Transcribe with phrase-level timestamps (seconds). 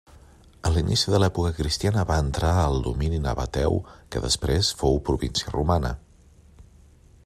[0.67, 3.79] A l'inici de l'època cristiana va entrar al domini nabateu,
[4.15, 5.95] que després fou província romana.